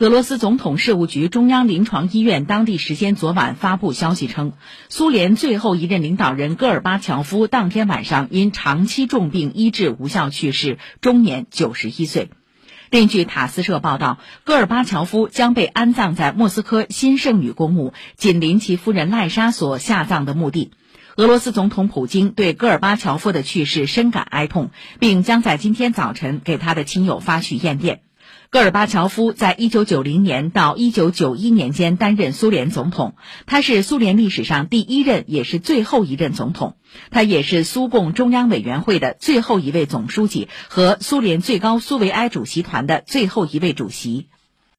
[0.00, 4.52] 俄罗斯总统事务局中央临床医院当地时间昨晚发布消息称，
[4.88, 12.30] 苏联最后一任领导人戈尔巴乔夫当天晚上因长期重病医治无效去世，终年九十一岁。
[12.90, 20.70] 另据塔斯社报道，戈尔巴乔夫将被安葬在莫斯科新圣女公墓，紧邻其夫人赖莎所下葬的墓地。
[21.16, 24.70] 俄罗斯总统普京对戈尔巴乔夫的去世深感哀痛，
[25.00, 28.02] 并将在今天早晨给他的亲友发去唁电。
[28.50, 33.14] 戈尔巴乔夫在一九九零年到一九九一年间担任苏联总统，
[33.44, 36.76] 他是苏联历史上第一任也是最后一任总统。
[37.10, 44.28] 他也是苏共中央委员会的最后一位总书记和苏联最高苏维埃主席团的最后一位主席。